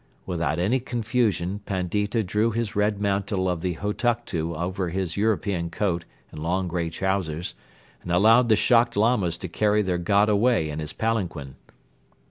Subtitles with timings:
[0.25, 6.05] Without any confusion Pandita drew his red mantle of the Hutuktu over his European coat
[6.31, 7.53] and long grey trousers
[8.01, 11.53] and allowed the shocked Lamas to carry their "God" away in his palanquin.